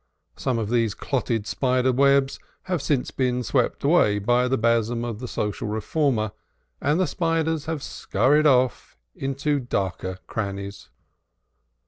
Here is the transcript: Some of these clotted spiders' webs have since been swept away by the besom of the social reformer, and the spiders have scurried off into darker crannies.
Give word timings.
Some 0.35 0.57
of 0.57 0.71
these 0.71 0.95
clotted 0.95 1.45
spiders' 1.45 1.93
webs 1.93 2.39
have 2.63 2.81
since 2.81 3.11
been 3.11 3.43
swept 3.43 3.83
away 3.83 4.17
by 4.17 4.47
the 4.47 4.57
besom 4.57 5.05
of 5.05 5.19
the 5.19 5.27
social 5.27 5.67
reformer, 5.67 6.31
and 6.81 6.99
the 6.99 7.05
spiders 7.05 7.65
have 7.65 7.83
scurried 7.83 8.47
off 8.47 8.97
into 9.15 9.59
darker 9.59 10.17
crannies. 10.25 10.89